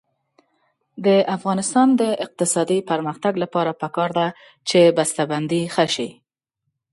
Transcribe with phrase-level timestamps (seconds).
[1.05, 4.27] د افغانستان د اقتصادي پرمختګ لپاره پکار ده
[4.69, 6.09] چې بسته بندي ښه شي.